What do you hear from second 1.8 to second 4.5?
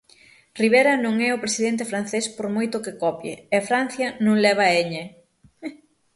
francés por moito que copie, e Francia non